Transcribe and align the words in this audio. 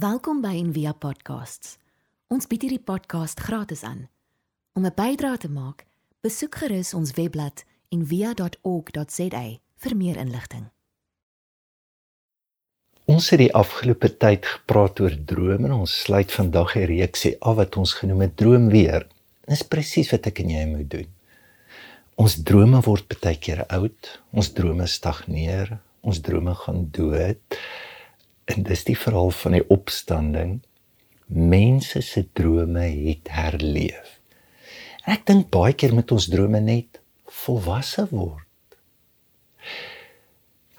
Welkom 0.00 0.38
by 0.40 0.54
Envia 0.56 0.94
Podcasts. 0.96 1.74
Ons 2.32 2.46
bied 2.48 2.62
hierdie 2.64 2.80
podcast 2.80 3.40
gratis 3.44 3.82
aan. 3.84 4.06
Om 4.72 4.86
'n 4.86 4.94
bydrae 4.96 5.36
te 5.36 5.50
maak, 5.50 5.84
besoek 6.24 6.54
gerus 6.56 6.94
ons 6.94 7.10
webblad 7.18 7.64
en 7.92 8.06
via.org.za 8.06 9.42
vir 9.82 9.96
meer 9.96 10.16
inligting. 10.16 10.70
Ons 13.04 13.28
het 13.30 13.38
die 13.42 13.52
afgelope 13.52 14.16
tyd 14.16 14.46
gepraat 14.46 15.00
oor 15.00 15.16
drome 15.24 15.68
en 15.68 15.72
ons 15.72 16.00
sluit 16.00 16.32
vandag 16.32 16.76
'n 16.76 16.86
reeksie 16.86 17.36
af 17.40 17.56
wat 17.56 17.76
ons 17.76 17.92
genoem 17.92 18.20
het 18.20 18.36
Droom 18.36 18.68
weer. 18.68 19.06
Dis 19.46 19.62
presies 19.62 20.10
wat 20.10 20.26
ek 20.26 20.38
en 20.38 20.50
jy 20.50 20.64
moet 20.66 20.90
doen. 20.90 21.08
Ons 22.14 22.42
drome 22.42 22.80
word 22.80 23.20
baie 23.20 23.36
keer 23.36 23.66
oud, 23.66 24.20
ons 24.32 24.52
drome 24.52 24.86
stagneer, 24.86 25.78
ons 26.00 26.20
drome 26.20 26.54
gaan 26.54 26.88
dood. 26.90 27.58
En 28.50 28.64
dis 28.66 28.82
die 28.88 28.98
verhaal 28.98 29.30
van 29.30 29.54
die 29.58 29.66
opstanding. 29.70 30.58
Mense 31.26 32.00
se 32.02 32.24
drome 32.34 32.88
het 32.88 33.30
herleef. 33.30 34.18
En 35.04 35.14
ek 35.14 35.26
dink 35.30 35.50
baie 35.54 35.74
keer 35.78 35.94
met 35.94 36.10
ons 36.14 36.26
drome 36.32 36.60
net 36.64 36.98
volwasse 37.44 38.06
word. 38.10 38.46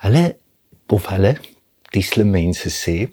Hulle 0.04 0.26
of 0.92 1.08
hulle 1.08 1.38
die 1.96 2.04
slim 2.04 2.34
mense 2.36 2.68
sê 2.74 3.08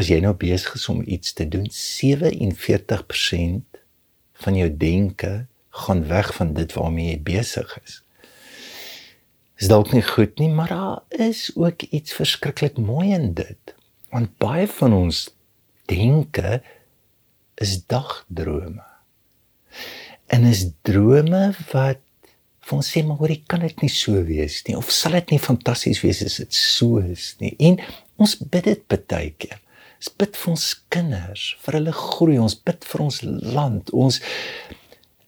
as 0.00 0.08
jy 0.08 0.22
nou 0.24 0.32
besig 0.40 0.78
is 0.78 0.88
om 0.88 1.02
iets 1.04 1.34
te 1.36 1.44
doen, 1.48 1.66
47% 1.68 3.80
van 4.44 4.56
jou 4.56 4.70
denke 4.76 5.32
gaan 5.82 6.06
weg 6.08 6.32
van 6.38 6.54
dit 6.56 6.72
waarmee 6.76 7.10
jy 7.10 7.20
besig 7.26 7.76
is. 7.84 7.98
Is 9.60 9.68
dalk 9.68 9.92
nie 9.92 10.02
goed 10.02 10.38
nie, 10.40 10.50
maar 10.50 10.72
daar 10.72 11.28
is 11.28 11.50
ook 11.54 11.82
iets 11.92 12.16
verskriklik 12.16 12.80
mooi 12.80 13.12
in 13.14 13.34
dit. 13.36 13.74
Want 14.12 14.36
baie 14.42 14.68
van 14.68 14.94
ons 14.96 15.24
denke 15.90 16.60
is 17.62 17.78
dagdrome. 17.90 18.84
En 20.32 20.44
is 20.48 20.66
drome 20.86 21.44
wat 21.72 22.00
vir 22.62 22.76
ons 22.78 22.90
sê 22.94 23.02
maar 23.04 23.18
hoor, 23.18 23.32
kan 23.50 23.64
dit 23.64 23.82
nie 23.82 23.90
so 23.90 24.20
wees 24.28 24.60
nie 24.68 24.76
of 24.78 24.92
sal 24.94 25.16
dit 25.18 25.34
nie 25.34 25.42
fantasties 25.42 26.02
wees 26.04 26.22
as 26.24 26.38
dit 26.42 26.56
so 26.56 27.02
is 27.02 27.32
nie. 27.40 27.54
En 27.58 27.80
ons 28.22 28.36
bid 28.42 28.68
dit 28.70 28.84
baie 28.92 29.32
keer. 29.34 29.58
Ons 30.02 30.12
bid 30.18 30.38
vir 30.38 30.52
ons 30.52 30.68
kinders, 30.90 31.42
vir 31.62 31.78
hulle 31.78 31.92
groei, 31.94 32.38
ons 32.42 32.56
bid 32.68 32.86
vir 32.90 33.04
ons 33.04 33.18
land. 33.54 33.90
Ons 33.94 34.18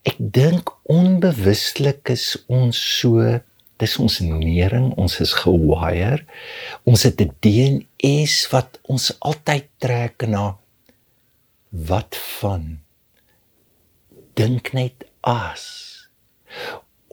ek 0.05 0.17
dink 0.19 0.71
onbewustelik 0.91 2.11
is 2.13 2.33
ons 2.51 2.79
so 2.99 3.39
dis 3.81 3.97
ons 3.99 4.19
nering, 4.19 4.91
ons 4.99 5.19
is 5.19 5.33
gewire. 5.43 6.23
Ons 6.83 7.03
het 7.03 7.21
'n 7.21 7.35
DNS 7.39 8.35
wat 8.51 8.79
ons 8.83 9.11
altyd 9.19 9.67
trek 9.77 10.27
na 10.27 10.57
wat 11.69 12.15
van 12.39 12.79
dink 14.33 14.73
net 14.73 15.05
as 15.21 15.65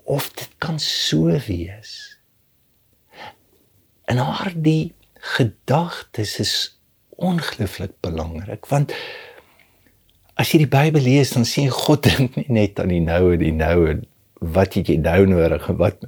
of 0.04 0.32
dit 0.34 0.50
kan 0.58 0.78
so 0.78 1.38
wees. 1.46 2.18
En 4.04 4.16
haar 4.16 4.52
die 4.54 4.94
gedagtes 5.14 6.38
is 6.38 6.54
ongelooflik 7.22 7.94
belangrik 8.00 8.66
want 8.66 8.92
as 10.34 10.50
jy 10.50 10.64
die 10.64 10.72
Bybel 10.72 11.04
lees 11.06 11.30
dan 11.36 11.46
sien 11.46 11.70
God 11.70 12.02
dink 12.08 12.36
nie 12.36 12.48
net 12.48 12.80
aan 12.82 12.90
die 12.90 13.02
nou 13.04 13.32
en 13.34 13.42
die 13.42 13.54
nou 13.54 13.86
en 13.90 14.02
wat 14.54 14.74
jy 14.74 14.96
nou 14.98 15.20
nodig 15.30 15.68
en 15.70 15.78
wat 15.78 16.06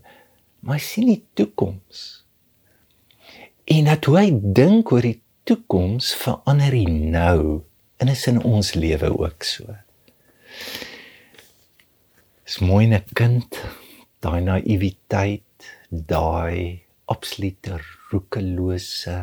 maar 0.64 0.78
hy 0.78 0.84
sien 0.84 1.10
die 1.10 1.22
toekoms. 1.36 2.24
En 3.68 3.88
dat 3.88 4.08
hoe 4.08 4.16
hy 4.18 4.28
dink 4.56 4.92
oor 4.92 5.04
die 5.04 5.20
toekoms 5.48 6.12
verander 6.16 6.72
hy 6.72 6.84
nou 6.88 7.62
en 8.00 8.12
is 8.12 8.24
in 8.30 8.40
ons 8.42 8.72
lewe 8.76 9.10
ook 9.12 9.44
so. 9.44 9.76
Is 12.44 12.60
mooi 12.60 12.86
'n 12.88 13.00
kind 13.14 13.60
daai 14.24 14.40
naïwiteit, 14.40 15.68
daai 15.90 16.84
absolute 17.12 17.78
roekelose 18.10 19.18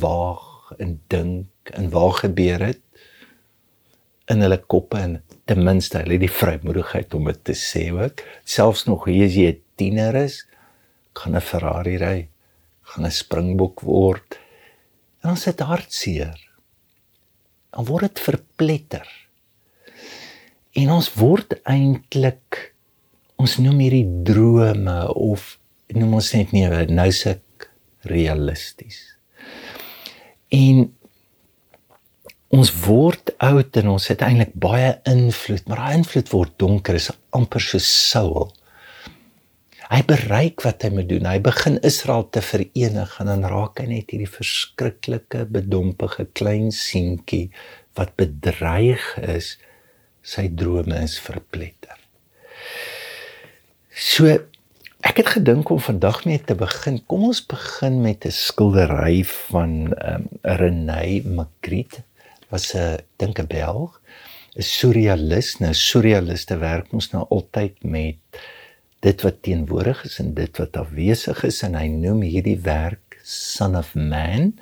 waag 0.00 0.74
en 0.78 1.00
dink 1.06 1.72
en 1.74 1.90
waar 1.90 2.14
gebeur 2.22 2.58
dit 2.58 2.82
in 4.28 4.44
hulle 4.44 4.60
koppe 4.66 5.00
en 5.00 5.18
ten 5.48 5.64
minste 5.64 6.02
hulle 6.02 6.18
het 6.18 6.24
die 6.26 6.32
vrymoedigheid 6.32 7.14
om 7.16 7.28
dit 7.30 7.40
te 7.48 7.56
sê 7.56 7.88
ook. 7.94 8.22
Selfs 8.44 8.84
nog 8.88 9.08
as 9.08 9.36
jy 9.36 9.48
'n 9.52 9.62
tiener 9.80 10.14
is 10.14 10.46
gaan 11.16 11.36
'n 11.36 11.40
Ferrari 11.40 11.96
ry 11.96 12.28
gaan 12.82 13.06
'n 13.06 13.10
springbok 13.10 13.80
word 13.80 14.38
en 15.22 15.30
ons 15.30 15.44
het 15.44 15.60
hartseer. 15.60 16.38
Dan 17.70 17.84
word 17.84 18.02
dit 18.02 18.20
verpletter. 18.20 19.08
En 20.72 20.90
ons 20.90 21.14
word 21.14 21.60
eintlik 21.64 22.74
ons 23.36 23.58
noem 23.58 23.78
hierdie 23.78 24.22
drome 24.22 25.14
of 25.14 25.58
noem 25.86 26.14
ons 26.14 26.32
net 26.32 26.52
nie 26.52 26.68
nou 26.86 27.12
se 27.12 27.40
realisties 28.02 29.18
en 30.48 30.97
ons 32.54 32.70
word 32.86 33.34
oud 33.44 33.76
en 33.76 33.90
ons 33.92 34.06
het 34.08 34.22
eintlik 34.24 34.54
baie 34.56 34.94
invloed, 35.08 35.66
maar 35.68 35.82
daai 35.82 35.98
invloed 36.00 36.30
word 36.32 36.54
donker, 36.60 36.96
is 36.96 37.10
amper 37.36 37.62
so 37.62 37.80
Saul. 37.82 38.48
Hy 39.88 40.02
bereik 40.08 40.64
wat 40.66 40.84
hy 40.84 40.90
moet 40.92 41.08
doen. 41.08 41.24
Hy 41.28 41.38
begin 41.40 41.78
Israel 41.86 42.26
te 42.32 42.42
verenig 42.44 43.14
en 43.20 43.30
dan 43.30 43.46
raak 43.48 43.80
hy 43.80 43.86
net 43.88 44.12
hierdie 44.12 44.28
verskriklike 44.28 45.46
bedompige 45.52 46.26
klein 46.36 46.68
seentjie 46.76 47.48
wat 47.96 48.12
bedreig 48.20 49.04
is, 49.24 49.56
sy 50.20 50.44
drome 50.52 50.98
is 51.00 51.16
verpletter. 51.24 51.96
So 53.96 54.28
ek 55.08 55.22
het 55.22 55.32
gedink 55.38 55.72
om 55.72 55.80
vandag 55.80 56.20
mee 56.28 56.40
te 56.44 56.56
begin. 56.58 57.00
Kom 57.08 57.24
ons 57.30 57.40
begin 57.48 58.02
met 58.04 58.28
'n 58.28 58.32
skildery 58.32 59.24
van 59.24 59.92
ehm 59.96 60.28
um, 60.28 60.28
René 60.42 61.24
Magritte 61.24 62.04
was 62.50 62.74
'n 62.74 62.98
dink 63.16 63.38
'n 63.38 63.46
Belg, 63.46 64.00
'n 64.56 64.62
surrealist. 64.62 65.60
Nou 65.60 65.72
surrealiste 65.74 66.58
werk 66.58 66.92
ons 66.92 67.10
nou 67.12 67.26
altyd 67.28 67.82
met 67.82 68.16
dit 69.00 69.22
wat 69.22 69.42
teenwoordig 69.42 70.04
is 70.04 70.18
en 70.18 70.34
dit 70.34 70.58
wat 70.58 70.76
afwesig 70.76 71.44
is 71.44 71.62
en 71.62 71.74
hy 71.74 71.86
noem 71.86 72.22
hierdie 72.22 72.58
werk 72.62 73.20
Son 73.22 73.76
of 73.76 73.94
Man. 73.94 74.54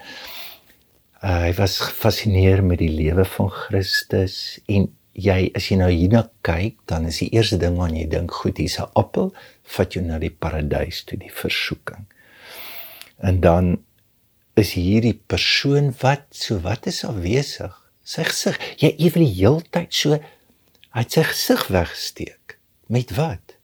Uh, 1.22 1.46
hy 1.46 1.52
was 1.54 1.78
gefassineer 1.78 2.64
met 2.64 2.78
die 2.78 2.92
lewe 2.92 3.24
van 3.24 3.48
Christus 3.50 4.58
en 4.66 4.90
jy 5.16 5.50
as 5.56 5.70
jy 5.70 5.78
nou 5.80 5.88
hierna 5.90 6.26
kyk, 6.44 6.76
dan 6.90 7.06
is 7.08 7.22
die 7.22 7.30
eerste 7.32 7.56
ding 7.60 7.78
wat 7.80 7.94
jy 7.96 8.04
dink, 8.10 8.34
goed, 8.34 8.58
hier's 8.60 8.78
'n 8.78 8.90
appel, 8.94 9.32
vat 9.76 9.94
jou 9.94 10.04
na 10.04 10.18
die 10.18 10.30
paradys 10.30 11.04
toe, 11.04 11.18
die 11.18 11.32
versoeking. 11.32 12.04
En 13.18 13.40
dan 13.40 13.78
is 14.56 14.72
hierdie 14.76 15.16
persoon 15.28 15.92
wat 16.00 16.24
so 16.32 16.58
wat 16.64 16.88
is 16.88 17.02
afwesig? 17.04 17.74
Sy 18.06 18.24
gesig 18.24 18.56
jy 18.80 18.92
ewe 18.94 19.20
die 19.20 19.34
heeltyd 19.42 19.92
so 19.92 20.16
hy 20.16 21.02
het 21.02 21.12
sy 21.12 21.26
gesig 21.28 21.66
wegsteek. 21.74 22.56
Met 22.88 23.12
wat? 23.18 23.56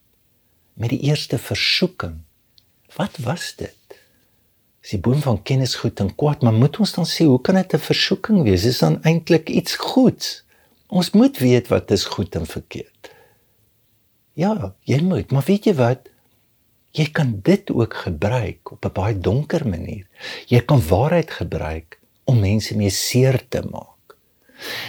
Met 0.77 0.93
die 0.93 1.01
eerste 1.09 1.39
versoeking. 1.41 2.21
Wat 2.99 3.17
was 3.25 3.55
dit? 3.57 3.97
Is 4.83 4.93
die 4.93 5.01
boom 5.01 5.23
van 5.25 5.41
kennis 5.47 5.79
goed 5.81 6.01
en 6.03 6.13
kwaad 6.19 6.45
maar 6.45 6.57
moet 6.59 6.77
ons 6.83 6.93
dan 6.99 7.09
sê 7.09 7.25
hoe 7.25 7.41
kan 7.41 7.57
dit 7.57 7.75
'n 7.75 7.89
versoeking 7.89 8.43
wees? 8.43 8.65
Is 8.65 8.85
dan 8.85 9.01
eintlik 9.03 9.49
iets 9.49 9.77
goeds? 9.77 10.45
Ons 10.89 11.13
moet 11.17 11.39
weet 11.39 11.69
wat 11.69 11.91
is 11.91 12.05
goed 12.05 12.35
en 12.37 12.47
verkeerd. 12.47 13.11
Ja 14.35 14.75
jy 14.85 15.01
moet 15.01 15.31
maar 15.31 15.47
weet 15.47 15.65
jy 15.65 15.75
wat 15.75 16.12
Jy 16.93 17.07
kan 17.17 17.39
dit 17.43 17.71
ook 17.73 17.95
gebruik 18.05 18.73
op 18.73 18.85
'n 18.85 18.93
baie 18.93 19.19
donker 19.19 19.69
manier. 19.69 20.07
Jy 20.47 20.61
kan 20.61 20.81
waarheid 20.89 21.31
gebruik 21.31 21.99
om 22.25 22.41
mense 22.41 22.77
mee 22.77 22.91
seer 22.91 23.41
te 23.49 23.63
maak. 23.71 24.17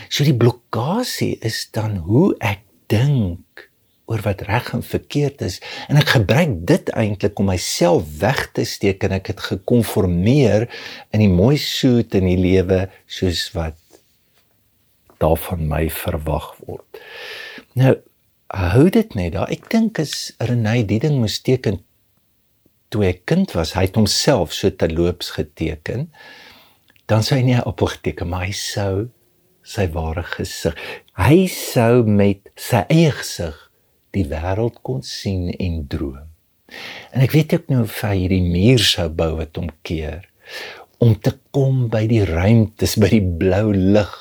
So 0.10 0.24
die 0.24 0.38
blokkade 0.38 1.38
is 1.40 1.68
dan 1.72 1.96
hoe 1.96 2.36
ek 2.40 2.60
dink 2.88 3.70
oor 4.06 4.22
wat 4.22 4.42
reg 4.42 4.74
en 4.76 4.84
verkeerd 4.84 5.42
is 5.42 5.62
en 5.88 5.98
ek 5.98 6.12
gebruik 6.18 6.58
dit 6.68 6.90
eintlik 6.90 7.40
om 7.40 7.48
myself 7.48 8.04
weg 8.20 8.52
te 8.52 8.66
steek 8.68 9.04
en 9.04 9.16
ek 9.16 9.32
het 9.32 9.40
gekonformeer 9.40 10.68
in 11.16 11.24
die 11.24 11.32
mooi 11.32 11.58
soet 11.58 12.16
in 12.20 12.28
die 12.28 12.40
lewe 12.40 12.90
soos 13.08 13.48
wat 13.56 13.80
daarvan 15.24 15.64
my 15.70 15.88
verwag 15.90 16.52
word. 16.68 17.00
Nou 17.80 17.96
hou 18.54 18.90
dit 18.94 19.16
net 19.18 19.34
daar. 19.34 19.50
Ek 19.50 19.70
dink 19.72 19.98
as 20.04 20.34
Renay 20.44 20.84
die 20.86 21.00
ding 21.02 21.16
moes 21.22 21.40
teken 21.42 21.80
toe 22.94 23.04
hy 23.08 23.14
kind 23.30 23.54
was, 23.58 23.74
hy 23.78 23.88
het 23.88 23.98
homself 23.98 24.54
so 24.56 24.70
terloops 24.70 25.34
geteken. 25.38 26.08
Dan 27.10 27.26
sou 27.26 27.40
hy 27.40 27.46
nie 27.48 27.60
op 27.66 27.82
geteken, 27.90 28.30
maar 28.30 28.46
hy 28.48 28.56
sou 28.58 29.08
sy 29.68 29.88
ware 29.96 30.24
gesig. 30.28 30.78
Hy 31.18 31.46
sou 31.52 32.04
met 32.08 32.52
sy 32.60 32.84
eie 32.94 33.12
gesig 33.16 33.58
die 34.14 34.26
wêreld 34.30 34.80
kon 34.86 35.02
sien 35.06 35.50
en 35.58 35.82
droom. 35.90 36.30
En 37.14 37.24
ek 37.26 37.34
weet 37.36 37.54
ook 37.58 37.68
nou 37.72 37.84
of 37.86 37.98
hy 38.06 38.16
hierdie 38.24 38.46
muur 38.46 38.82
sou 38.86 39.08
bou 39.14 39.34
wat 39.40 39.58
hom 39.60 39.70
keer 39.86 40.24
om 41.04 41.18
te 41.20 41.34
kom 41.52 41.90
by 41.92 42.06
die 42.08 42.24
ruimtes, 42.24 42.96
by 42.96 43.10
die 43.12 43.26
blou 43.40 43.74
lig 43.76 44.14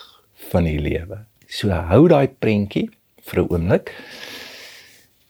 van 0.51 0.67
die 0.67 0.81
lewe. 0.83 1.23
So 1.47 1.71
hou 1.71 2.07
daai 2.11 2.27
prentjie 2.27 2.89
vir 3.23 3.43
'n 3.43 3.49
oomblik. 3.55 3.93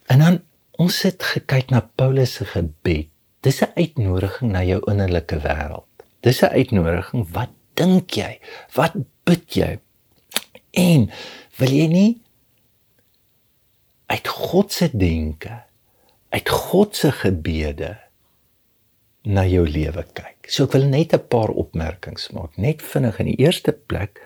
En 0.09 0.19
dan 0.25 0.41
ons 0.79 1.03
het 1.03 1.23
gekyk 1.23 1.71
na 1.71 1.81
Paulus 1.97 2.35
se 2.35 2.45
gebed. 2.45 3.12
Dis 3.43 3.61
'n 3.63 3.73
uitnodiging 3.75 4.53
na 4.53 4.63
jou 4.63 4.81
innerlike 4.91 5.39
wêreld. 5.43 5.91
Dis 6.21 6.43
'n 6.43 6.55
uitnodiging. 6.55 7.27
Wat 7.33 7.51
dink 7.75 8.11
jy? 8.11 8.41
Wat 8.75 8.95
bid 9.25 9.55
jy? 9.55 9.79
En 10.71 11.11
wil 11.59 11.69
jy 11.69 11.87
nie 11.87 12.23
uit 14.07 14.29
God 14.29 14.73
se 14.73 14.91
denke, 14.93 15.63
uit 16.29 16.49
God 16.49 16.97
se 16.97 17.11
gebede 17.13 17.97
na 19.23 19.45
jou 19.47 19.69
lewe 19.69 20.05
kyk. 20.13 20.49
So 20.51 20.65
ek 20.65 20.73
wil 20.77 20.87
net 20.91 21.15
'n 21.15 21.27
paar 21.29 21.49
opmerkings 21.49 22.31
maak, 22.31 22.57
net 22.57 22.83
vinnig 22.83 23.19
in 23.19 23.27
die 23.27 23.41
eerste 23.45 23.73
plek. 23.73 24.21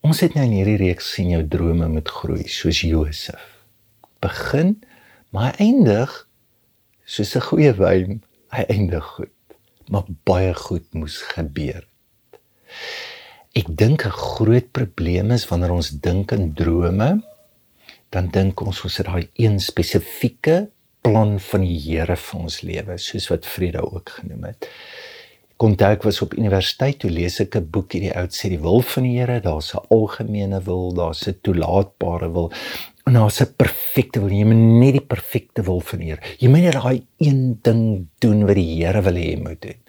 Ons 0.00 0.20
het 0.20 0.34
nou 0.34 0.44
in 0.44 0.52
hierdie 0.52 0.76
reeks 0.76 1.12
sien 1.12 1.30
jou 1.30 1.48
drome 1.48 1.88
moet 1.88 2.08
groei 2.08 2.48
soos 2.48 2.80
Josef. 2.80 3.64
Begin, 4.20 4.82
maar 5.30 5.54
eindig 5.58 6.28
soos 7.04 7.36
'n 7.36 7.46
goeie 7.48 7.72
wyn, 7.72 8.22
hy 8.50 8.64
eindig 8.68 9.04
goed. 9.04 9.32
Maar 9.88 10.04
baie 10.24 10.54
goed 10.54 10.86
moes 10.94 11.20
gebeur. 11.34 11.84
Ek 13.54 13.66
dink 13.68 14.04
'n 14.06 14.10
groot 14.10 14.72
probleem 14.72 15.30
is 15.30 15.48
wanneer 15.48 15.70
ons 15.72 15.90
dink 15.90 16.32
in 16.32 16.54
drome, 16.54 17.22
dan 18.10 18.28
dink 18.28 18.60
ons 18.60 18.84
ons 18.84 18.96
het 18.96 19.06
daai 19.06 19.28
een 19.34 19.60
spesifieke 19.60 20.70
plan 21.02 21.40
van 21.40 21.60
die 21.60 21.78
Here 21.78 22.16
vir 22.16 22.40
ons 22.40 22.62
lewe, 22.62 22.98
soos 22.98 23.28
wat 23.28 23.46
Frida 23.46 23.80
ook 23.80 24.08
genoem 24.08 24.44
het. 24.44 24.68
Onthou 25.56 25.92
ek 25.92 26.02
was 26.02 26.20
op 26.22 26.34
universiteit 26.34 26.98
toe 26.98 27.10
lees 27.10 27.40
ek 27.40 27.56
'n 27.56 27.70
boek 27.70 27.92
hierdie 27.92 28.16
oud 28.16 28.32
sê 28.32 28.48
die 28.48 28.58
wil 28.58 28.82
van 28.82 29.02
die 29.02 29.18
Here, 29.18 29.40
daar's 29.40 29.74
'n 29.74 29.86
algemene 29.90 30.60
wil, 30.64 30.92
daar's 30.92 31.28
'n 31.28 31.38
toelaatbare 31.42 32.32
wil 32.32 32.52
en 33.04 33.12
daar's 33.12 33.40
'n 33.40 33.54
perfekte 33.56 34.20
wil. 34.20 34.30
Jy 34.30 34.44
moet 34.44 34.80
net 34.80 34.92
die 34.92 35.06
perfekte 35.06 35.62
wil 35.62 35.80
van 35.80 35.98
die 35.98 36.08
Here. 36.10 36.22
Jy 36.38 36.48
moet 36.48 36.60
net 36.60 36.72
daai 36.72 37.06
een 37.18 37.58
ding 37.62 38.06
doen 38.18 38.46
wat 38.46 38.54
die 38.54 38.84
Here 38.84 39.02
wil 39.02 39.14
hê 39.14 39.30
jy 39.30 39.40
moet 39.40 39.62
doen. 39.62 39.80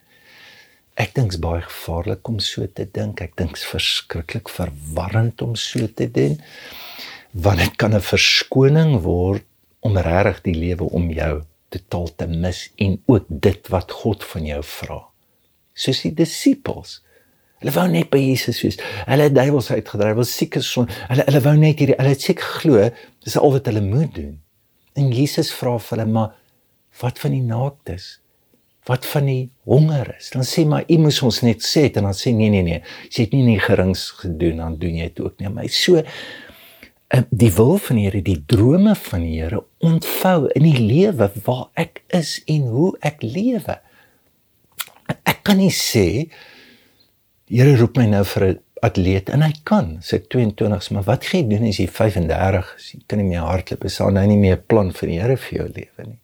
Ek 0.95 1.13
dink 1.13 1.31
dit 1.31 1.39
is 1.39 1.39
baie 1.39 1.61
gevaarlik 1.61 2.27
om 2.27 2.39
so 2.39 2.67
te 2.67 2.87
dink. 2.91 3.21
Ek 3.21 3.35
dink 3.35 3.49
dit 3.49 3.57
is 3.57 3.65
verskriklik 3.65 4.49
verwarrend 4.49 5.41
om 5.41 5.55
so 5.55 5.87
te 5.87 6.11
doen 6.11 6.41
want 7.31 7.59
dit 7.59 7.75
kan 7.75 7.93
'n 7.93 8.01
verskoning 8.01 9.01
word 9.01 9.43
om 9.79 9.97
regtig 9.97 10.41
die 10.41 10.55
lewe 10.55 10.83
om 10.83 11.11
jou 11.11 11.43
totaal 11.69 12.15
te 12.15 12.27
mis 12.27 12.71
en 12.75 13.01
ook 13.05 13.25
dit 13.29 13.67
wat 13.67 13.91
God 13.91 14.23
van 14.23 14.45
jou 14.45 14.63
vra. 14.63 14.99
Soos 15.73 16.01
die 16.01 16.13
disippels. 16.13 17.01
Hulle 17.63 17.73
wou 17.75 17.85
net 17.91 18.09
by 18.13 18.19
Jesus 18.21 18.59
wees. 18.63 18.79
Hulle 19.07 19.29
het 19.29 19.35
duiwels 19.35 19.71
uitgedryf, 19.71 20.17
hulle 20.17 20.27
siekes 20.29 20.67
son. 20.71 20.89
Hulle 21.09 21.25
hulle 21.29 21.41
wou 21.45 21.55
net 21.59 21.81
hierdie 21.81 21.97
hulle 21.99 22.13
het 22.15 22.27
seker 22.27 22.51
glo 22.61 22.89
dis 23.25 23.37
al 23.39 23.55
wat 23.55 23.71
hulle 23.71 23.83
moet 23.85 24.13
doen. 24.15 24.35
En 24.95 25.09
Jesus 25.11 25.51
vra 25.55 25.77
vir 25.79 25.97
hulle 25.97 26.11
maar 26.11 26.35
wat 27.01 27.19
van 27.19 27.35
die 27.35 27.43
naaktes? 27.43 28.15
Wat 28.85 29.05
van 29.09 29.25
die 29.27 29.43
honger 29.65 30.13
is? 30.19 30.29
Dan 30.35 30.45
sê 30.45 30.63
maar 30.69 30.85
u 30.87 30.97
moes 31.01 31.21
ons 31.25 31.41
net 31.43 31.63
sê 31.65 31.87
en 31.89 32.05
dan 32.11 32.17
sê 32.17 32.35
nee 32.35 32.51
nee 32.53 32.63
nee. 32.63 32.81
Jy 33.09 33.25
het 33.25 33.33
nie 33.33 33.45
nie 33.47 33.61
gerings 33.63 34.11
gedoen 34.21 34.61
dan 34.61 34.75
doen 34.81 34.99
jy 35.01 35.09
dit 35.09 35.23
ook 35.25 35.39
nie. 35.41 35.49
Maar 35.49 35.71
so 35.73 36.03
Eh, 37.07 37.21
die 37.29 37.51
wil 37.53 37.77
van 37.77 37.99
die 37.99 38.07
Here, 38.07 38.21
die 38.21 38.43
drome 38.45 38.95
van 38.97 39.21
die 39.21 39.37
Here 39.37 39.61
ontvou 39.85 40.47
in 40.57 40.65
die 40.65 40.79
lewe 40.81 41.29
waar 41.45 41.67
ek 41.77 42.01
is 42.17 42.39
en 42.49 42.65
hoe 42.73 42.95
ek 43.05 43.21
lewe. 43.21 43.77
Ek 45.21 45.43
kan 45.45 45.61
nie 45.61 45.73
sê 45.73 46.25
die 47.49 47.61
Here 47.61 47.75
roep 47.77 47.97
my 47.97 48.05
nou 48.09 48.23
vir 48.25 48.43
'n 48.47 48.59
atleet 48.81 49.29
en 49.29 49.41
hy 49.41 49.53
kan, 49.63 49.97
sê 50.01 50.19
22s, 50.19 50.91
maar 50.91 51.03
wat 51.03 51.25
gaan 51.25 51.41
jy 51.41 51.49
doen 51.49 51.67
as 51.69 51.77
jy 51.77 51.87
35 51.87 52.75
is? 52.77 52.91
Jy 52.91 53.01
kan 53.07 53.19
nie 53.19 53.29
meer 53.29 53.45
hardloop, 53.45 53.85
is 53.85 53.97
daar 53.97 54.11
nou 54.11 54.25
nie 54.27 54.37
meer 54.37 54.57
'n 54.57 54.65
plan 54.67 54.91
vir 54.91 55.09
die 55.09 55.19
Here 55.19 55.37
vir 55.37 55.57
jou 55.57 55.67
lewe 55.67 56.05
nie. 56.05 56.19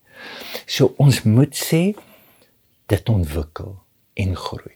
So 0.65 0.93
ons 0.97 1.23
moet 1.23 1.53
sê 1.55 1.95
dit 2.87 3.09
ontwikkel 3.09 3.79
en 4.13 4.35
groei. 4.35 4.73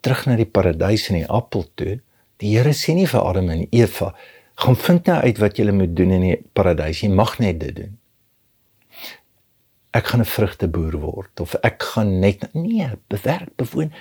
Terug 0.00 0.26
na 0.26 0.36
die 0.36 0.48
paradys 0.48 1.08
en 1.10 1.16
die 1.20 1.28
appel 1.28 1.66
toe. 1.74 2.00
Die 2.40 2.56
Here 2.56 2.72
sê 2.72 2.94
nie 2.94 3.06
vir 3.06 3.20
Adam 3.20 3.50
en 3.50 3.66
Eva 3.70 4.14
gaan 4.60 4.76
vind 4.76 5.06
nou 5.06 5.16
uit 5.16 5.38
wat 5.38 5.56
jy 5.56 5.72
moet 5.72 5.96
doen 5.96 6.10
in 6.10 6.20
die 6.20 6.36
paradys. 6.52 7.00
Jy 7.00 7.08
mag 7.08 7.38
net 7.38 7.60
dit 7.60 7.76
doen. 7.76 7.98
Ek 9.92 10.06
gaan 10.06 10.20
'n 10.20 10.24
vrugteboer 10.24 11.00
word 11.00 11.40
of 11.40 11.54
ek 11.62 11.82
gaan 11.82 12.20
net 12.20 12.54
nee, 12.54 12.88
bewerk, 13.08 13.56
bewoon. 13.56 13.92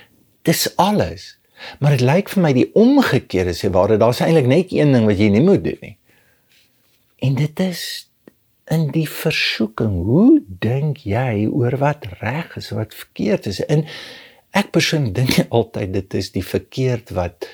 Dis 0.44 0.68
alles. 0.78 1.39
Maar 1.80 1.98
dit 1.98 2.06
lyk 2.08 2.30
vir 2.34 2.44
my 2.44 2.54
die 2.56 2.70
omgekeerde 2.78 3.56
sê 3.58 3.72
waar 3.74 3.94
dit 3.94 4.02
daar's 4.02 4.22
eintlik 4.26 4.50
net 4.50 4.74
een 4.76 4.94
ding 4.96 5.08
wat 5.10 5.20
jy 5.20 5.32
nie 5.34 5.44
moet 5.46 5.64
doen 5.64 5.82
nie. 5.82 5.96
En 7.26 7.36
dit 7.36 7.60
is 7.60 7.84
in 8.70 8.88
die 8.94 9.08
versoeking. 9.10 9.96
Hoe 10.06 10.42
dink 10.62 11.04
jy 11.10 11.48
oor 11.50 11.80
wat 11.82 12.06
reg 12.22 12.56
is, 12.60 12.70
wat 12.76 12.94
verkeerd 12.96 13.50
is? 13.50 13.64
En 13.66 13.86
ek 14.58 14.72
persoonlik 14.76 15.16
dink 15.18 15.40
altyd 15.60 15.94
dit 15.98 16.20
is 16.22 16.32
die 16.36 16.46
verkeerd 16.46 17.14
wat 17.18 17.50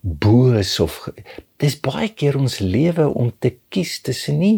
boos 0.00 0.78
of 0.80 1.08
dis 1.60 1.74
baie 1.82 2.08
keer 2.14 2.38
ons 2.38 2.60
lewe 2.62 3.08
om 3.08 3.32
te 3.42 3.56
kies 3.74 3.98
tussen 4.06 4.38
nie 4.38 4.56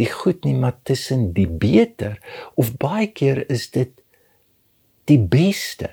die 0.00 0.08
goed 0.08 0.44
nie 0.44 0.54
maar 0.56 0.76
tussen 0.88 1.30
die 1.36 1.48
beter 1.48 2.18
of 2.60 2.74
baie 2.80 3.08
keer 3.08 3.42
is 3.52 3.70
dit 3.72 3.92
die 5.10 5.18
beste 5.18 5.92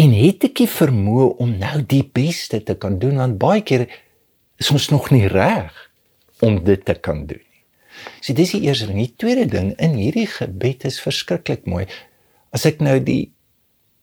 en 0.00 0.12
het 0.12 0.44
ek 0.50 0.58
die 0.60 0.70
vermoë 0.70 1.30
om 1.42 1.56
nou 1.60 1.78
die 1.88 2.04
beste 2.04 2.60
te 2.62 2.76
kan 2.76 2.98
doen 3.02 3.20
want 3.22 3.38
baie 3.40 3.64
keer 3.64 3.86
is 4.60 4.70
ons 4.70 4.90
nog 4.92 5.10
nie 5.14 5.26
reg 5.30 5.72
om 6.44 6.60
dit 6.64 6.84
te 6.84 6.94
kan 6.94 7.24
doen 7.26 7.40
nie. 7.40 7.62
So 8.20 8.34
dis 8.36 8.54
die 8.56 8.64
eerste 8.66 8.88
ding. 8.90 9.00
Die 9.00 9.14
tweede 9.16 9.46
ding 9.50 9.72
in 9.82 9.96
hierdie 9.98 10.26
gebed 10.30 10.84
is 10.88 11.00
verskriklik 11.02 11.64
mooi. 11.70 11.86
As 12.54 12.66
ek 12.68 12.82
nou 12.84 12.98
die 13.02 13.32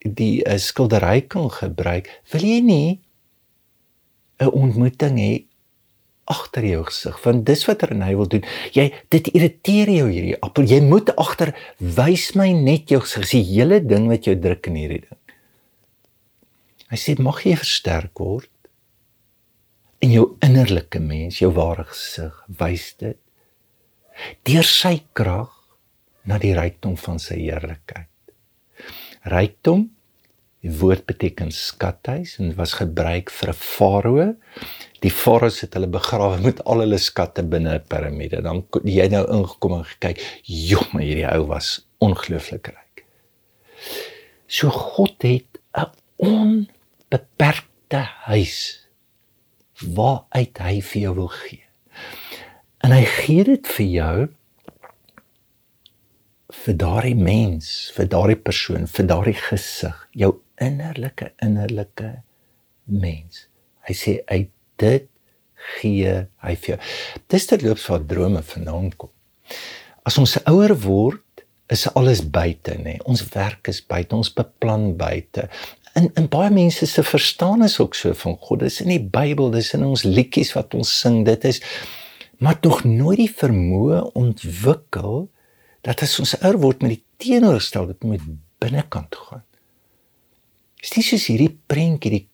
die 0.01 0.41
uh, 0.49 0.57
skildery 0.57 1.27
kan 1.29 1.51
gebruik, 1.53 2.07
wil 2.33 2.41
jy 2.41 2.57
nie 2.65 2.99
'n 4.41 4.49
ontmoeting 4.49 5.19
hê 5.21 5.33
agter 6.29 6.65
jou 6.67 6.83
gesig 6.87 7.17
want 7.25 7.45
dis 7.47 7.63
wat 7.67 7.83
Renay 7.89 8.15
wil 8.17 8.29
doen. 8.29 8.45
Jy 8.75 8.89
dit 9.13 9.29
irriteer 9.33 9.89
jou 9.89 10.07
hierdie 10.09 10.37
appel. 10.43 10.67
Jy 10.69 10.81
moet 10.85 11.11
agter 11.19 11.53
wys 11.79 12.31
my 12.39 12.51
net 12.55 12.91
jou 12.93 13.01
gesig. 13.03 13.27
Die 13.31 13.43
hele 13.53 13.81
ding 13.83 14.07
wat 14.11 14.29
jou 14.29 14.35
druk 14.39 14.69
in 14.71 14.79
hierdie 14.79 15.03
ding. 15.07 15.17
Hy 16.91 16.99
sê 16.99 17.15
mag 17.23 17.39
jy 17.47 17.55
versterk 17.55 18.19
word? 18.19 18.51
In 20.03 20.11
jou 20.15 20.25
innerlike 20.43 20.99
mens 20.99 21.39
jou 21.39 21.51
ware 21.55 21.85
gesig 21.87 22.35
wys 22.59 22.93
dit 22.99 23.19
deur 24.45 24.67
sy 24.67 24.99
krag 25.17 25.53
na 26.27 26.37
die 26.41 26.51
rykdom 26.53 26.97
van 26.99 27.17
sy 27.21 27.39
heerlikheid. 27.39 28.09
Rykdom 29.31 29.87
Die 30.61 30.71
woord 30.77 31.07
beteken 31.09 31.49
skathuis 31.51 32.35
en 32.41 32.53
was 32.57 32.75
gebruik 32.77 33.31
vir 33.33 33.49
'n 33.49 33.57
farao. 33.57 34.25
Die 35.01 35.11
farao's 35.11 35.61
het 35.61 35.73
hulle 35.73 35.87
begrawe 35.87 36.37
met 36.41 36.61
al 36.65 36.83
hulle 36.85 36.97
skatte 36.97 37.43
binne 37.43 37.73
'n 37.73 37.87
piramide. 37.87 38.41
Dan 38.41 38.65
jy 38.83 39.07
nou 39.07 39.25
ingekom 39.25 39.73
en 39.73 39.85
gekyk, 39.85 40.41
"Joh, 40.43 40.93
maar 40.93 41.03
hierdie 41.03 41.33
ou 41.33 41.47
was 41.47 41.87
ongelooflik 41.99 42.67
ryk." 42.67 43.05
So 44.47 44.69
God 44.69 45.21
het 45.21 45.59
'n 45.73 45.89
onbeperkte 46.17 48.05
huis 48.29 48.87
waaruit 49.81 50.57
hy 50.57 50.81
vir 50.81 51.01
jou 51.01 51.15
wil 51.15 51.27
gee. 51.27 51.63
En 52.83 52.91
hy 52.91 53.05
gee 53.05 53.43
dit 53.43 53.67
vir 53.67 53.85
jou 53.85 54.29
vir 56.51 56.77
daardie 56.77 57.15
mens, 57.15 57.91
vir 57.95 58.07
daardie 58.11 58.35
persoon, 58.35 58.87
vir 58.87 59.05
daardie 59.05 59.37
gesig, 59.37 60.07
jou 60.11 60.41
innerlike 60.61 61.31
innerlike 61.43 62.11
mens. 62.85 63.47
Hy 63.87 63.95
sê 63.97 64.17
uit 64.29 64.51
dit 64.81 65.07
gee 65.77 66.13
hy 66.41 66.53
vir 66.63 66.73
jou. 66.73 66.79
Dis 67.29 67.49
loop 67.61 67.81
vir 67.81 68.05
drome 68.09 68.41
vanaand 68.45 68.97
kom. 68.97 69.11
As 70.05 70.17
ons 70.17 70.37
ouer 70.49 70.73
word, 70.85 71.21
is 71.71 71.87
alles 71.95 72.19
buite 72.21 72.75
nê. 72.83 72.97
Ons 73.07 73.23
werk 73.31 73.69
is 73.71 73.79
buite, 73.87 74.15
ons 74.17 74.33
beplan 74.35 74.91
buite. 74.99 75.47
En 75.95 76.09
en 76.19 76.27
baie 76.31 76.51
mense 76.51 76.87
se 76.87 77.03
verstaan 77.03 77.63
is 77.63 77.77
ook 77.79 77.95
so 77.95 78.13
van 78.23 78.37
God. 78.39 78.63
Dis 78.65 78.81
in 78.83 78.91
die 78.91 79.03
Bybel, 79.03 79.51
dis 79.55 79.73
in 79.77 79.85
ons 79.87 80.03
liedjies 80.07 80.53
wat 80.57 80.75
ons 80.75 80.91
sing. 81.03 81.21
Dit 81.27 81.47
is 81.47 81.61
maar 82.41 82.57
tog 82.59 82.81
nooit 82.83 83.19
die 83.21 83.29
vermoë 83.29 84.01
ontwikkel 84.17 85.27
dat 85.85 86.01
as 86.01 86.17
ons 86.19 86.33
ouer 86.41 86.57
word 86.61 86.81
met 86.81 86.95
die 86.95 87.03
teenoorgestelde 87.21 87.95
met 88.09 88.23
binnekant 88.61 89.15
gaan. 89.27 89.43
Dis 90.81 90.95
nie 90.97 91.05
soos 91.05 91.27
hierdie 91.29 91.53
prentjie 91.69 92.11
die 92.15 92.25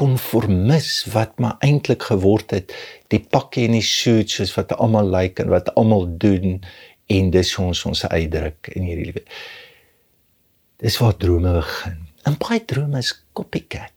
konformis 0.00 1.04
wat 1.12 1.36
maar 1.42 1.58
eintlik 1.64 2.06
geword 2.08 2.54
het 2.56 2.72
die 3.12 3.20
pakkie 3.20 3.66
en 3.68 3.76
die 3.76 3.84
suits 3.84 4.38
soos 4.38 4.54
wat 4.56 4.72
almal 4.78 5.06
lyk 5.12 5.36
like 5.36 5.44
en 5.44 5.52
wat 5.52 5.68
almal 5.76 6.08
doen 6.22 6.58
en 7.10 7.30
dis 7.34 7.52
ons 7.60 7.84
ons 7.90 8.04
uitdruk 8.06 8.70
in 8.74 8.86
hierdie 8.86 9.10
lewe. 9.10 9.24
Dis 10.80 10.96
waar 11.02 11.16
drome 11.20 11.52
begin. 11.58 11.98
En 12.24 12.36
baie 12.40 12.62
drome 12.64 13.00
is 13.02 13.12
copycat. 13.36 13.92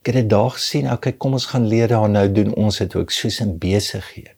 Ek 0.00 0.12
het 0.12 0.18
dit 0.22 0.28
daag 0.30 0.56
sien, 0.62 0.88
okay, 0.88 1.12
kom 1.12 1.34
ons 1.36 1.48
gaan 1.50 1.66
leer 1.68 1.90
daar 1.92 2.08
nou 2.08 2.26
doen 2.32 2.54
ons 2.56 2.78
dit 2.80 2.94
ook 2.96 3.12
soos 3.12 3.40
in 3.44 3.56
besighede. 3.60 4.36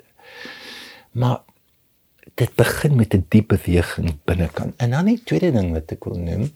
Maar 1.18 1.42
dit 2.40 2.54
begin 2.56 2.96
met 2.96 3.14
'n 3.14 3.26
diep 3.28 3.48
beweging 3.48 4.18
binnekant. 4.24 4.74
En 4.76 4.90
dan 4.90 5.06
die 5.06 5.22
tweede 5.24 5.52
ding 5.52 5.72
wat 5.72 5.92
ek 5.92 6.04
wil 6.04 6.18
noem, 6.18 6.50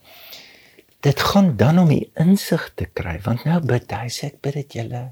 dit 1.07 1.21
gaan 1.23 1.53
dan 1.57 1.79
om 1.79 1.91
die 1.93 2.09
insig 2.19 2.65
te 2.75 2.89
kry, 2.91 3.19
want 3.23 3.45
nou 3.47 3.61
bid 3.63 3.93
hy 3.95 4.09
sê 4.11 4.33
ek 4.33 4.41
bid 4.43 4.59
dit 4.59 4.79
julle 4.81 5.03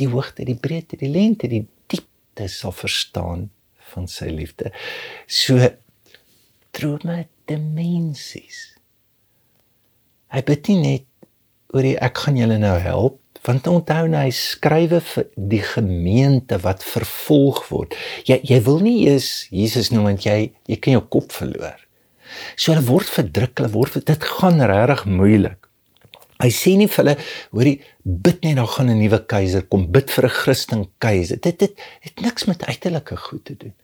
die 0.00 0.08
hoogte, 0.08 0.46
die 0.46 0.56
breedte, 0.56 0.98
die 1.00 1.10
lengte, 1.10 1.50
die 1.50 1.64
diepte 1.90 2.46
sal 2.48 2.72
verstaan 2.72 3.48
van 3.90 4.06
sy 4.08 4.30
liefde. 4.30 4.70
So 5.26 5.58
drome 6.76 7.24
dimensies. 7.50 8.68
Hy 10.30 10.44
bid 10.46 10.70
nie 10.70 10.78
net 10.84 11.06
oor 11.74 11.86
die 11.86 11.96
ek 11.98 12.22
gaan 12.24 12.38
julle 12.38 12.60
nou 12.62 12.76
help 12.82 13.18
want 13.46 13.64
onthou 13.70 14.04
nou 14.12 14.20
hy 14.20 14.32
skrywe 14.36 14.98
vir 15.00 15.28
die 15.50 15.62
gemeente 15.64 16.58
wat 16.60 16.82
vervolg 16.84 17.62
word. 17.70 17.94
Jy 18.28 18.36
jy 18.44 18.58
wil 18.66 18.82
nie 18.84 18.98
eers 19.06 19.48
Jesus 19.48 19.88
noem 19.94 20.10
want 20.10 20.26
jy 20.28 20.50
jy 20.68 20.76
kan 20.76 20.98
jou 20.98 21.06
kop 21.16 21.32
verloor. 21.32 21.78
So 22.56 22.72
hulle 22.72 22.86
word 22.86 23.08
verdruk, 23.08 23.56
hulle 23.58 23.72
word 23.74 24.00
dit 24.06 24.28
gaan 24.36 24.60
regtig 24.60 25.04
moeilik. 25.06 25.70
Hy 26.40 26.48
sê 26.56 26.72
nie 26.80 26.88
vir 26.88 27.02
hulle 27.02 27.16
hoorie 27.52 27.76
bid 28.04 28.44
net 28.44 28.56
daar 28.56 28.70
gaan 28.74 28.90
'n 28.90 29.00
nuwe 29.02 29.20
keiser 29.28 29.62
kom, 29.68 29.90
bid 29.92 30.10
vir 30.10 30.24
'n 30.24 30.36
Christen 30.42 30.86
keiser. 30.98 31.36
Dit 31.36 31.58
dit 31.58 31.74
het 32.00 32.20
niks 32.20 32.46
met 32.46 32.64
uiterlike 32.64 33.16
goed 33.16 33.44
te 33.44 33.56
doen. 33.56 33.74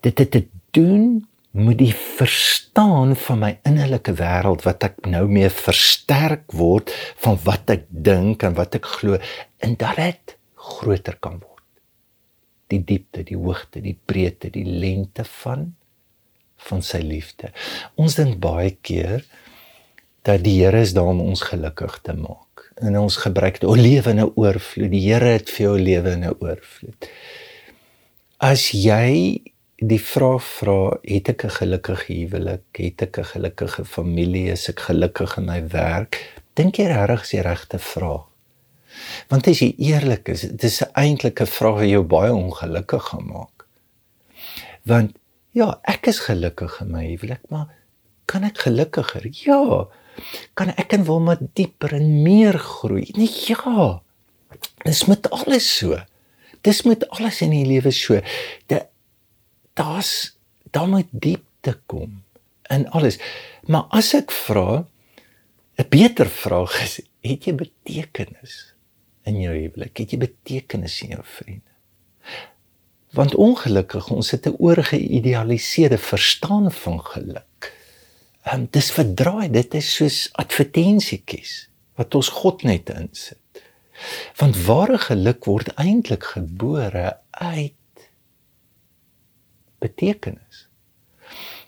Dit 0.00 0.18
het 0.18 0.30
te 0.30 0.46
doen 0.72 1.26
moet 1.52 1.78
die 1.78 1.94
verstaan 1.94 3.16
van 3.16 3.38
my 3.38 3.50
innerlike 3.68 4.14
wêreld 4.16 4.64
wat 4.64 4.84
ek 4.88 5.06
nou 5.06 5.26
mee 5.28 5.50
versterk 5.52 6.52
word 6.56 6.90
van 7.20 7.36
wat 7.44 7.70
ek 7.70 7.84
dink 7.90 8.42
en 8.42 8.54
wat 8.56 8.74
ek 8.74 8.88
glo 8.88 9.18
en 9.60 9.76
dat 9.76 9.96
dit 9.96 10.36
groter 10.56 11.16
kan 11.20 11.38
word. 11.38 11.66
Die 12.72 12.80
diepte, 12.80 13.22
die 13.22 13.36
hoogte, 13.36 13.82
die 13.84 13.98
breedte, 14.06 14.50
die 14.50 14.64
lengte 14.64 15.24
van 15.42 15.74
van 16.68 16.82
sy 16.82 16.98
liefde. 16.98 17.52
Ons 17.94 18.14
dink 18.14 18.38
baie 18.42 18.76
keer 18.80 19.24
dat 20.22 20.42
die 20.44 20.60
Here 20.62 20.80
is 20.80 20.94
daar 20.94 21.10
om 21.10 21.20
ons 21.20 21.42
gelukkig 21.42 21.98
te 22.02 22.14
maak. 22.14 22.70
En 22.82 22.98
ons 22.98 23.16
gebruik 23.16 23.60
dit 23.60 23.68
o 23.68 23.74
lewe 23.74 24.10
in 24.10 24.20
'n 24.20 24.32
oorvloed. 24.34 24.90
Die 24.90 25.06
Here 25.12 25.32
het 25.38 25.50
vir 25.50 25.66
jou 25.66 25.78
lewe 25.78 26.10
in 26.10 26.24
'n 26.24 26.36
oorvloed. 26.40 27.08
As 28.38 28.70
jy 28.70 29.40
die 29.76 30.00
vraag 30.00 30.42
vra, 30.42 30.98
het 31.02 31.28
ek 31.28 31.44
'n 31.44 31.56
gelukkige 31.58 32.12
huwelik? 32.12 32.64
Het 32.72 33.02
ek 33.02 33.18
'n 33.18 33.24
gelukkige 33.24 33.84
familie? 33.84 34.50
Is 34.50 34.68
ek 34.68 34.80
gelukkig 34.80 35.36
in 35.36 35.44
my 35.44 35.68
werk? 35.68 36.42
Dink 36.54 36.76
jy 36.76 36.86
regtig 36.86 37.30
die 37.30 37.40
regte 37.40 37.78
vraag? 37.78 38.26
Want 39.28 39.46
as 39.46 39.58
jy 39.58 39.74
eerlik 39.78 40.28
is, 40.28 40.40
dit 40.40 40.64
is 40.64 40.82
eintlik 40.92 41.40
'n 41.40 41.46
vraag 41.46 41.74
wat 41.74 41.88
jou 41.88 42.02
baie 42.02 42.34
ongelukkig 42.34 43.02
gaan 43.02 43.26
maak. 43.26 43.66
Want 44.82 45.16
ja, 45.56 45.80
ek 45.88 46.08
is 46.12 46.22
gelukkig 46.26 46.78
in 46.84 46.92
my 46.92 47.04
huwelik, 47.06 47.44
maar 47.52 47.68
kan 48.30 48.44
ek 48.48 48.62
gelukkiger? 48.64 49.26
Ja. 49.44 49.88
Kan 50.58 50.72
ek 50.76 50.94
en 50.96 51.04
wil 51.08 51.20
maar 51.24 51.40
dieper 51.56 51.94
en 51.96 52.22
meer 52.24 52.58
groei? 52.58 53.08
Nee, 53.16 53.30
ja. 53.48 54.00
Dis 54.84 55.04
met 55.08 55.28
alles 55.30 55.68
so. 55.78 55.98
Dis 56.62 56.82
met 56.86 57.04
alles 57.10 57.40
in 57.44 57.54
die 57.54 57.66
lewe 57.66 57.90
so. 57.94 58.20
Dat 58.70 58.88
daar's 59.78 60.36
daar 60.72 60.88
moet 60.88 61.08
diepte 61.10 61.74
kom 61.86 62.22
in 62.72 62.88
alles. 62.90 63.18
Maar 63.68 63.88
as 63.90 64.12
ek 64.14 64.32
vra 64.32 64.84
'n 65.78 65.88
beter 65.88 66.28
vraag 66.28 66.82
is, 66.82 67.00
het 67.20 67.44
jy 67.44 67.54
betekenis 67.54 68.74
in 69.24 69.40
jou 69.40 69.54
huwelik? 69.54 69.96
Het 69.96 70.10
jy 70.10 70.18
betekenis 70.18 71.00
in 71.02 71.08
jou 71.16 71.24
vriende? 71.24 71.72
Want 73.12 73.34
ongelukkig 73.34 74.10
ons 74.10 74.30
het 74.30 74.46
'n 74.46 74.56
oorgeïdealiseerde 74.58 75.98
verstaan 75.98 76.72
van 76.72 77.04
geluk. 77.04 77.72
Ehm 78.42 78.60
um, 78.60 78.68
dis 78.70 78.92
verdraai, 78.92 79.50
dit 79.50 79.74
is 79.74 79.94
soos 79.94 80.28
advertensietjies 80.32 81.68
wat 81.94 82.14
ons 82.14 82.28
God 82.28 82.62
net 82.62 82.90
insit. 82.90 83.38
Want 84.36 84.64
ware 84.64 84.98
geluk 84.98 85.44
word 85.44 85.74
eintlik 85.74 86.24
gebore 86.24 87.18
uit 87.30 88.08
betekenis. 89.78 90.68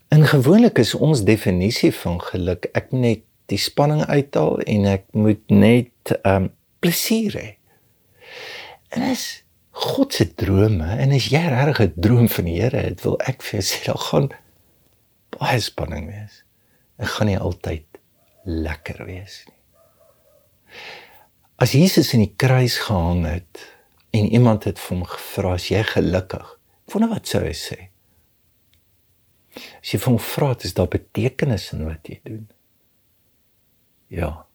In 0.08 0.26
gewoonlik 0.26 0.78
is 0.78 0.94
ons 0.94 1.24
definisie 1.24 1.94
van 1.94 2.20
geluk 2.22 2.68
ek 2.72 2.90
moet 2.90 3.00
net 3.00 3.22
die 3.46 3.58
spanning 3.58 4.04
uithaal 4.06 4.60
en 4.60 4.84
ek 4.84 5.06
moet 5.12 5.42
net 5.50 6.14
ehm 6.22 6.34
um, 6.42 6.52
plesier 6.78 7.32
hê. 7.32 7.50
En 8.88 9.02
as 9.02 9.43
God 9.74 10.14
se 10.14 10.26
drome 10.38 10.86
en 11.02 11.12
as 11.16 11.28
jy 11.32 11.42
regtig 11.50 11.80
'n 11.80 12.00
droom 12.00 12.28
van 12.28 12.44
die 12.44 12.60
Here 12.60 12.78
het, 12.78 13.02
wil 13.02 13.18
ek 13.26 13.42
vir 13.42 13.60
jou 13.60 13.64
sê 13.66 13.84
daar 13.86 13.98
gaan 13.98 14.28
baie 15.34 15.60
spanning 15.60 16.06
wees. 16.06 16.44
Dit 16.98 17.08
gaan 17.08 17.26
nie 17.26 17.38
altyd 17.38 17.86
lekker 18.44 19.04
wees 19.06 19.44
nie. 19.48 19.60
As 21.58 21.72
Jesus 21.72 22.14
in 22.14 22.20
die 22.20 22.34
kruis 22.36 22.78
gehang 22.78 23.26
het 23.26 23.58
en 24.10 24.30
iemand 24.30 24.64
het 24.64 24.78
vir 24.78 24.96
hom 24.96 25.04
gevra 25.04 25.54
as 25.54 25.68
jy 25.70 25.82
gelukkig, 25.82 26.58
wonder 26.92 27.10
wat 27.10 27.26
sou 27.26 27.42
hy 27.42 27.54
sê? 27.54 27.90
As 29.54 29.90
jy 29.94 29.98
van 29.98 30.18
vra, 30.18 30.54
is 30.62 30.74
daar 30.74 30.90
betekenis 30.90 31.72
in 31.72 31.86
wat 31.86 32.06
jy 32.10 32.20
doen? 32.22 32.48
Ja. 34.08 34.46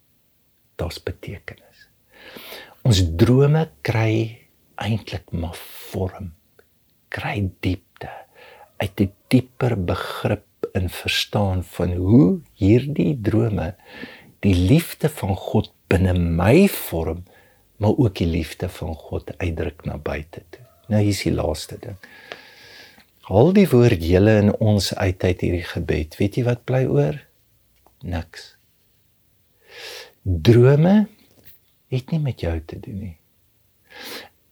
Daar's 0.79 0.99
betekenis. 1.03 1.87
Ons 2.87 3.01
drome 3.19 3.65
kry 3.83 4.38
eintlik 4.79 5.31
maar 5.31 5.57
vorm. 5.91 6.33
Kry 7.09 7.49
diepte 7.59 8.11
uit 8.79 8.91
'n 8.91 8.95
die 8.95 9.11
dieper 9.27 9.75
begrip 9.75 10.69
en 10.73 10.89
verstaan 10.89 11.63
van 11.63 11.91
hoe 11.91 12.39
hierdie 12.53 13.19
drome 13.21 13.75
die 14.39 14.55
liefde 14.55 15.09
van 15.09 15.35
God 15.35 15.71
binne 15.87 16.13
my 16.13 16.67
vorm, 16.67 17.23
maar 17.77 17.97
ook 17.97 18.15
die 18.15 18.27
liefde 18.27 18.69
van 18.69 18.95
God 18.95 19.37
uitdruk 19.37 19.85
na 19.85 19.97
buite 19.97 20.43
toe. 20.49 20.65
Nou 20.87 21.01
hier 21.01 21.13
is 21.13 21.23
die 21.23 21.33
laaste 21.33 21.77
ding. 21.79 21.97
Haal 23.29 23.53
die 23.53 23.67
woord 23.69 24.03
julle 24.03 24.37
in 24.41 24.53
ons 24.57 24.93
uit 24.95 25.23
uit 25.23 25.41
hierdie 25.41 25.67
gebed. 25.69 26.17
Weet 26.17 26.39
jy 26.39 26.43
wat 26.47 26.63
bly 26.65 26.85
oor? 26.89 27.19
Niks. 28.01 28.55
Drome 30.23 31.07
het 31.93 32.11
nie 32.11 32.19
met 32.19 32.41
jou 32.41 32.55
te 32.65 32.79
doen 32.79 32.99
nie. 32.99 33.15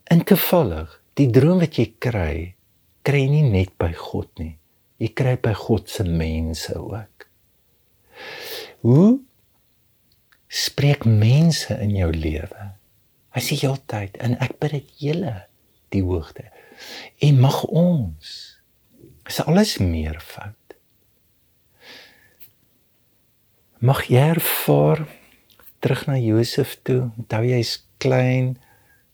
En 0.07 0.23
toevallig, 0.23 0.91
die 1.19 1.27
droom 1.33 1.59
wat 1.63 1.77
jy 1.79 1.87
kry, 2.03 2.33
kry 3.03 3.23
jy 3.25 3.31
nie 3.31 3.47
net 3.51 3.73
by 3.81 3.91
God 3.97 4.29
nie. 4.39 4.55
Jy 5.01 5.11
kry 5.17 5.35
by 5.41 5.53
God 5.57 5.91
se 5.91 6.05
mense 6.07 6.73
ook. 6.79 7.27
Hoe 8.85 9.19
spreek 10.47 11.05
mense 11.05 11.75
in 11.83 11.95
jou 11.97 12.09
lewe? 12.13 12.69
Hy 13.35 13.43
sê 13.43 13.57
heeltyd 13.59 14.17
en 14.23 14.37
ek 14.41 14.55
bid 14.61 14.77
dit 14.77 14.93
julle 15.09 15.33
die 15.93 16.03
hoogte. 16.05 16.47
En 17.21 17.41
mag 17.41 17.59
ons 17.67 18.31
is 19.27 19.41
alles 19.43 19.75
meer 19.83 20.21
fout. 20.23 20.55
Mag 23.83 24.07
jy 24.09 24.23
ervaar 24.33 25.03
terug 25.83 26.07
na 26.09 26.15
Josef 26.17 26.77
toe. 26.87 27.11
Onthou 27.19 27.43
jy 27.45 27.59
is 27.61 27.75
klein 28.01 28.55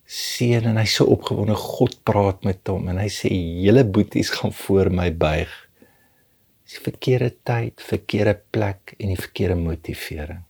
seun 0.05 0.69
en 0.71 0.79
hy 0.79 0.87
so 0.89 1.07
opgewonde 1.13 1.55
God 1.59 1.99
praat 2.07 2.43
met 2.47 2.67
hom 2.67 2.89
en 2.91 2.99
hy 3.01 3.09
sê 3.11 3.31
hele 3.31 3.85
boeties 3.85 4.33
gaan 4.35 4.53
voor 4.63 4.91
my 4.93 5.09
buig. 5.15 5.51
Dis 6.67 6.79
verkeerde 6.83 7.31
tyd, 7.45 7.83
verkeerde 7.83 8.37
plek 8.55 8.95
en 8.99 9.13
die 9.13 9.19
verkeerde 9.19 9.59
motivering. 9.59 10.43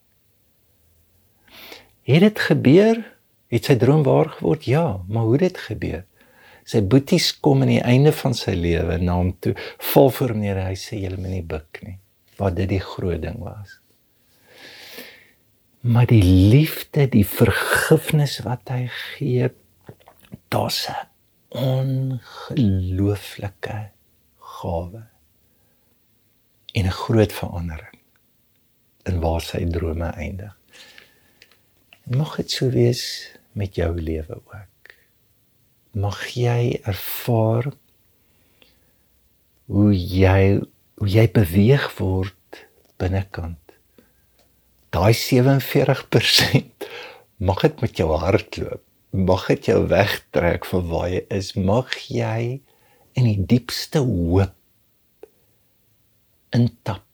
Het 2.03 2.25
dit 2.27 2.39
gebeur? 2.47 3.03
Het 3.53 3.69
sy 3.69 3.77
droom 3.79 4.01
waar 4.03 4.33
geword? 4.37 4.65
Ja, 4.67 4.87
maar 5.07 5.29
hoe 5.29 5.37
dit 5.45 5.57
gebeur? 5.67 6.03
sy 6.67 6.81
boeties 6.87 7.31
kom 7.43 7.63
aan 7.63 7.73
die 7.73 7.83
einde 7.83 8.13
van 8.15 8.35
sy 8.37 8.55
lewe 8.55 8.97
na 9.01 9.17
hom 9.19 9.33
toe 9.43 9.53
vol 9.91 10.11
voor 10.15 10.33
hom 10.33 10.43
neer 10.43 10.61
hy 10.63 10.75
sê 10.79 10.99
julle 11.01 11.19
moet 11.19 11.35
nie 11.35 11.45
buig 11.53 11.81
nie 11.83 11.97
wat 12.39 12.55
dit 12.59 12.69
die 12.71 12.83
groot 12.83 13.21
ding 13.23 13.41
was 13.43 13.79
maar 15.83 16.07
die 16.07 16.23
liefde 16.23 17.09
die 17.11 17.25
vergifnis 17.27 18.37
wat 18.45 18.69
hy 18.71 18.85
gee 18.87 19.49
daar's 20.53 20.87
'n 20.87 21.07
ongelooflike 21.49 23.89
gawe 24.39 25.03
en 26.73 26.85
'n 26.85 26.99
groot 27.03 27.33
verandering 27.33 27.99
in 29.03 29.19
waar 29.19 29.41
sy 29.41 29.65
drome 29.65 30.05
eindig. 30.05 30.57
Mag 32.03 32.35
dit 32.35 32.51
so 32.51 32.69
wees 32.69 33.31
met 33.51 33.75
jou 33.75 34.01
lewe 34.01 34.35
ook. 34.35 34.93
Mag 35.91 36.27
jy 36.27 36.79
ervaar 36.83 37.73
hoe 39.65 39.95
jy 39.95 40.61
hoe 40.95 41.09
jy 41.09 41.31
beweeg 41.31 41.97
word 41.97 42.67
binnekant 42.97 43.62
daai 44.93 45.13
47% 45.17 46.85
mag 47.37 47.61
dit 47.65 47.81
met 47.81 47.97
jou 47.97 48.09
hardloop. 48.17 48.81
Mag 49.13 49.47
dit 49.51 49.69
jou 49.69 49.79
wegtrek 49.89 50.65
van 50.65 50.85
waar 50.89 51.09
jy 51.09 51.23
is. 51.33 51.53
Mag 51.57 51.93
jy 52.09 52.61
in 53.17 53.29
die 53.29 53.41
diepste 53.49 54.01
hoop 54.05 54.53
intap 56.53 57.05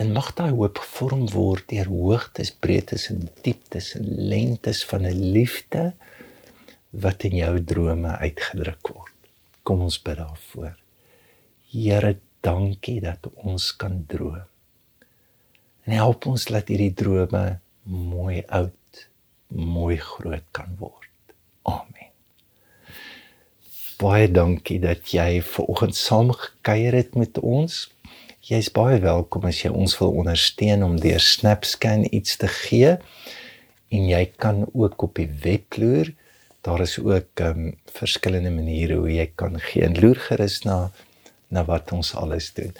en 0.00 0.12
mag 0.12 0.32
daai 0.36 0.52
hoop 0.52 0.80
gevorm 0.82 1.26
word 1.32 1.68
deur 1.70 1.88
hoogtes, 1.88 2.50
breedtes 2.52 3.06
en 3.12 3.28
dieptes 3.44 3.92
en 3.98 4.08
lengtes 4.32 4.84
van 4.90 5.06
'n 5.06 5.32
liefde 5.36 5.92
wat 6.90 7.24
in 7.24 7.36
jou 7.36 7.54
drome 7.64 8.16
uitgedruk 8.20 8.88
word. 8.88 9.12
Kom 9.62 9.80
ons 9.80 10.02
bid 10.02 10.16
daarvoor. 10.16 10.76
Here, 11.70 12.18
dankie 12.40 13.00
dat 13.00 13.26
ons 13.34 13.76
kan 13.76 14.04
droom. 14.06 14.53
En 15.84 15.92
help 15.92 16.26
ons 16.26 16.46
dat 16.48 16.70
hierdie 16.72 16.94
drome 16.96 17.44
mooi 17.84 18.42
oud, 18.48 19.02
mooi 19.52 19.98
groot 20.00 20.46
kan 20.56 20.72
word. 20.80 21.34
Amen. 21.68 22.08
Baie 24.00 24.30
dankie 24.32 24.80
dat 24.82 25.12
jy 25.12 25.42
ver 25.44 25.68
oggend 25.68 25.96
saam 25.96 26.32
gekuier 26.32 26.96
het 26.96 27.14
met 27.20 27.38
ons. 27.38 27.84
Jy's 28.44 28.70
baie 28.72 28.96
welkom 29.00 29.44
as 29.48 29.60
jy 29.62 29.70
ons 29.72 29.96
wil 30.00 30.16
ondersteun 30.24 30.82
om 30.84 30.98
deur 31.00 31.20
SnapScan 31.20 32.08
iets 32.10 32.40
te 32.40 32.48
gee. 32.48 32.96
En 33.92 34.08
jy 34.08 34.24
kan 34.40 34.64
ook 34.72 35.04
op 35.06 35.20
die 35.20 35.30
web 35.44 35.76
loer. 35.80 36.14
Daar 36.64 36.80
is 36.80 36.96
ook 36.98 37.44
um 37.44 37.74
verskillende 37.92 38.50
maniere 38.52 38.96
hoe 39.02 39.12
jy 39.12 39.28
kan 39.36 39.60
gee. 39.60 39.84
En 39.84 40.00
loer 40.00 40.20
gerus 40.30 40.62
na 40.64 40.88
na 41.52 41.62
wat 41.68 41.92
ons 41.92 42.14
alles 42.18 42.48
doen. 42.56 42.72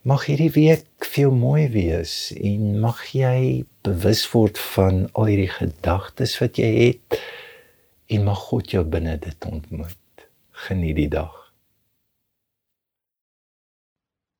Mag 0.00 0.22
hierdie 0.24 0.48
week 0.54 1.04
vir 1.04 1.26
jou 1.26 1.32
mooi 1.36 1.66
wees 1.68 2.30
en 2.32 2.78
mag 2.80 3.02
jy 3.12 3.66
bewus 3.84 4.22
word 4.32 4.56
van 4.72 5.02
al 5.12 5.28
hierdie 5.28 5.50
gedagtes 5.52 6.38
wat 6.40 6.56
jy 6.56 6.70
het 6.78 7.18
en 8.08 8.24
mag 8.24 8.40
God 8.46 8.72
jou 8.72 8.80
binne 8.88 9.18
dit 9.20 9.44
ontmoet. 9.44 10.24
Geniet 10.64 10.96
die 10.96 11.10
dag. 11.12 11.36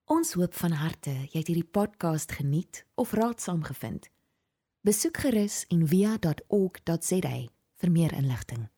Ons 0.09 0.33
hoop 0.40 0.57
van 0.57 0.81
harte 0.81 1.12
jy 1.29 1.37
het 1.37 1.52
hierdie 1.52 1.69
podcast 1.76 2.33
geniet 2.40 2.87
of 2.97 3.12
raadsaam 3.12 3.61
gevind. 3.69 4.09
Besoek 4.81 5.21
gerus 5.26 5.67
en 5.69 5.85
via.ok.za 5.85 7.37
vir 7.85 7.93
meer 7.93 8.17
inligting. 8.17 8.71